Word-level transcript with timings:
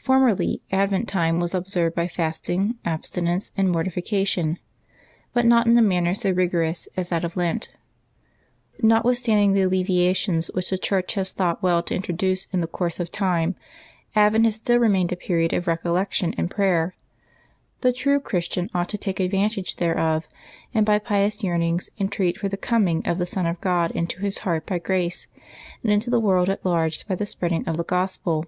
2 0.00 0.04
Formerly, 0.06 0.60
Advent 0.72 1.08
time 1.08 1.38
was 1.38 1.54
observed 1.54 1.94
by 1.94 2.08
fasting, 2.08 2.74
absti"" 2.84 3.22
nence, 3.22 3.52
and 3.56 3.70
mortification, 3.70 4.58
but 5.32 5.46
not 5.46 5.66
in 5.66 5.78
a 5.78 5.80
manner 5.80 6.12
so 6.12 6.30
rigor 6.32 6.62
ous 6.64 6.88
as 6.96 7.08
that 7.08 7.24
of 7.24 7.36
Lent. 7.36 7.72
Notwithstanding 8.82 9.52
the 9.52 9.62
alleviations 9.62 10.48
which 10.54 10.68
the 10.70 10.76
Church 10.76 11.14
has 11.14 11.30
thought 11.32 11.62
well 11.62 11.82
to 11.84 11.94
introduce 11.94 12.46
in 12.46 12.60
the 12.60 12.66
Ocourse 12.66 12.98
of 13.00 13.12
time. 13.12 13.54
Advent 14.16 14.44
has 14.44 14.56
still 14.56 14.76
remained 14.78 15.12
a 15.12 15.16
period 15.16 15.52
of 15.54 15.64
recol 15.66 15.94
^lection 15.94 16.34
and 16.36 16.50
prayer. 16.50 16.94
The 17.80 17.92
true 17.92 18.20
Christian 18.20 18.68
ought 18.74 18.88
to 18.90 18.98
take 18.98 19.20
ad 19.20 19.30
vantage 19.30 19.76
thereof, 19.76 20.26
and 20.74 20.84
by 20.84 20.98
pious 20.98 21.42
yearnings 21.44 21.88
entreat 21.98 22.36
for 22.36 22.48
the 22.48 22.58
coming 22.58 23.06
of 23.06 23.18
the 23.18 23.24
Son 23.24 23.46
of 23.46 23.60
God 23.60 23.92
into 23.92 24.20
his 24.20 24.38
heart 24.38 24.66
by 24.66 24.80
grace, 24.80 25.28
and 25.82 25.92
into 25.92 26.08
<^^ 26.08 26.10
the 26.10 26.20
world 26.20 26.50
at 26.50 26.66
large 26.66 27.06
by 27.06 27.14
the 27.14 27.24
spreading 27.24 27.66
of 27.68 27.76
the 27.78 27.84
Gospel. 27.84 28.44